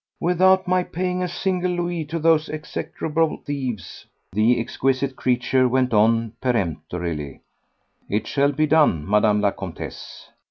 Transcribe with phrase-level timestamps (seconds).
[0.19, 6.33] "Without my paying a single louis to those execrable thieves," the exquisite creature went on
[6.41, 7.41] peremptorily,
[8.09, 10.31] "It shall be done, Madame la Comtesse."